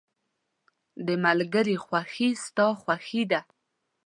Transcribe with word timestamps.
•د 1.07 1.09
ملګري 1.25 1.75
خوښي 1.85 2.29
ستا 2.43 2.67
خوښي 2.81 3.23
ده. 3.31 3.41